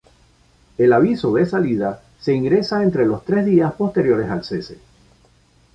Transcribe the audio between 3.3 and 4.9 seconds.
días posteriores al cese.